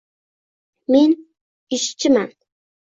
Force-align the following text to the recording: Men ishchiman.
Men 0.91 1.11
ishchiman. 1.79 2.29